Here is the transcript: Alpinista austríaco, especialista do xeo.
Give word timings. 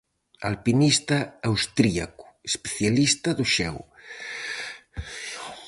Alpinista 0.49 1.17
austríaco, 1.49 2.25
especialista 2.49 3.29
do 3.37 3.45
xeo. 3.53 3.79